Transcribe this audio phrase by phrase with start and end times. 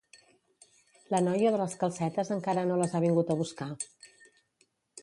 [1.15, 3.71] La noia de les calcetes encara no les ha vingut a buscar